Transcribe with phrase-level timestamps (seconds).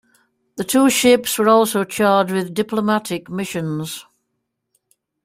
[0.55, 4.03] The two ships were also charged with diplomatic missions.